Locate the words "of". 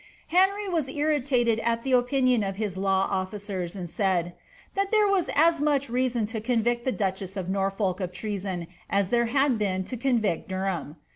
2.41-2.55, 7.37-7.49, 7.99-8.11